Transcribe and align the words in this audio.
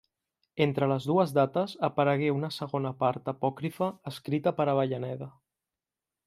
Entre 0.63 0.85
les 0.91 1.03
dues 1.09 1.33
dates 1.37 1.75
aparegué 1.87 2.31
una 2.37 2.49
segona 2.55 2.93
part 3.03 3.29
apòcrifa 3.35 3.91
escrita 4.15 4.55
per 4.61 4.67
Avellaneda. 4.75 5.29